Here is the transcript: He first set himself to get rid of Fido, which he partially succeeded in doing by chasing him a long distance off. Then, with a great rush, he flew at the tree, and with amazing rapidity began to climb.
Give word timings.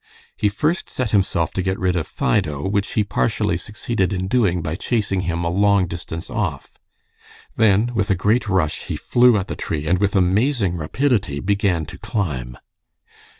He 0.35 0.49
first 0.49 0.89
set 0.89 1.11
himself 1.11 1.53
to 1.53 1.61
get 1.61 1.77
rid 1.77 1.95
of 1.95 2.07
Fido, 2.07 2.67
which 2.67 2.93
he 2.93 3.03
partially 3.03 3.55
succeeded 3.55 4.11
in 4.11 4.27
doing 4.27 4.63
by 4.63 4.73
chasing 4.73 5.19
him 5.29 5.43
a 5.43 5.49
long 5.49 5.85
distance 5.85 6.27
off. 6.27 6.79
Then, 7.55 7.91
with 7.93 8.09
a 8.09 8.15
great 8.15 8.49
rush, 8.49 8.85
he 8.85 8.95
flew 8.95 9.37
at 9.37 9.47
the 9.47 9.55
tree, 9.55 9.85
and 9.85 9.99
with 9.99 10.15
amazing 10.15 10.75
rapidity 10.75 11.39
began 11.39 11.85
to 11.85 11.99
climb. 11.99 12.57